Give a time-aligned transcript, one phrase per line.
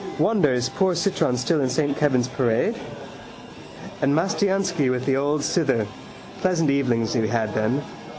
[0.17, 2.73] Wonder is poor Citron still in Saint Kevin's parade.
[4.01, 5.85] And Mastiansky with the old cither.
[6.41, 7.83] Pleasant evenings we had then.